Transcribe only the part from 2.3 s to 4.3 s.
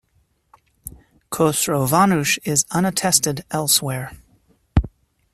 is unattested elsewhere.